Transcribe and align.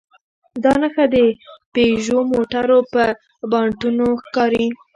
دا 0.63 0.73
نښه 0.81 1.05
د 1.13 1.15
پيژو 1.73 2.19
موټرو 2.31 2.79
پر 2.91 3.09
بانټونو 3.51 4.05
ښکاري. 4.23 4.67